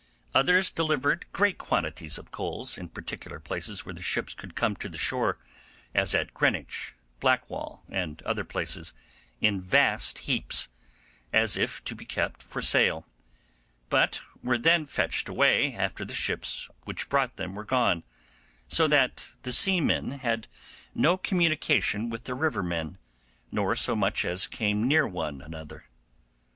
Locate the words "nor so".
23.51-23.95